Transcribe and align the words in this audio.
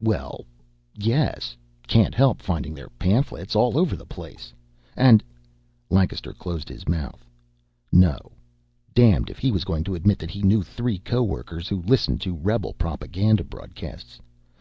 "Well, 0.00 0.44
yes. 0.96 1.56
Can't 1.88 2.14
help 2.14 2.40
finding 2.42 2.74
their 2.74 2.90
pamphlets. 2.90 3.56
All 3.56 3.76
over 3.76 3.96
the 3.96 4.06
place. 4.06 4.54
And" 4.96 5.20
Lancaster 5.90 6.32
closed 6.32 6.68
his 6.68 6.86
mouth. 6.88 7.26
No, 7.90 8.30
damned 8.94 9.30
if 9.30 9.38
he 9.40 9.50
was 9.50 9.64
going 9.64 9.82
to 9.82 9.96
admit 9.96 10.20
that 10.20 10.30
he 10.30 10.42
knew 10.42 10.62
three 10.62 10.98
co 11.00 11.24
workers 11.24 11.66
who 11.66 11.82
listened 11.82 12.20
to 12.20 12.34
rebel 12.36 12.74
propaganda 12.74 13.42
broadcasts. 13.42 14.20